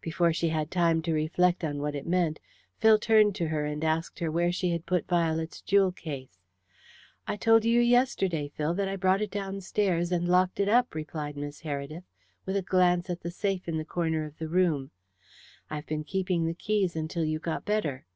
Before 0.00 0.32
she 0.32 0.48
had 0.48 0.70
time 0.70 1.02
to 1.02 1.12
reflect 1.12 1.62
on 1.62 1.82
what 1.82 1.94
it 1.94 2.06
meant, 2.06 2.40
Phil 2.78 2.98
turned 2.98 3.34
to 3.34 3.48
her 3.48 3.66
and 3.66 3.84
asked 3.84 4.20
her 4.20 4.30
where 4.30 4.50
she 4.50 4.70
had 4.70 4.86
put 4.86 5.06
Violet's 5.06 5.60
jewel 5.60 5.92
case. 5.92 6.38
"I 7.28 7.36
told 7.36 7.66
you 7.66 7.78
yesterday, 7.78 8.48
Phil, 8.48 8.72
that 8.72 8.88
I 8.88 8.96
brought 8.96 9.20
it 9.20 9.30
downstairs 9.30 10.10
and 10.12 10.26
locked 10.30 10.60
it 10.60 10.68
up," 10.70 10.94
replied 10.94 11.36
Miss 11.36 11.60
Heredith, 11.60 12.04
with 12.46 12.56
a 12.56 12.62
glance 12.62 13.10
at 13.10 13.20
the 13.20 13.30
safe 13.30 13.68
in 13.68 13.76
the 13.76 13.84
corner 13.84 14.24
of 14.24 14.38
the 14.38 14.48
room. 14.48 14.92
"I 15.68 15.74
have 15.74 15.86
been 15.86 16.04
keeping 16.04 16.46
the 16.46 16.54
keys 16.54 16.96
until 16.96 17.26
you 17.26 17.38
got 17.38 17.66
better." 17.66 18.06